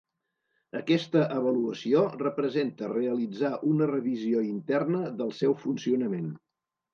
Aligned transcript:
Aquesta 0.77 1.25
avaluació 1.35 2.01
representa 2.21 2.89
realitzar 2.93 3.51
una 3.73 3.89
revisió 3.93 4.41
interna 4.47 5.03
del 5.21 5.31
seu 5.43 5.55
funcionament. 5.67 6.35